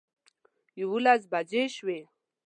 [0.79, 1.99] یوولس بجې شوې.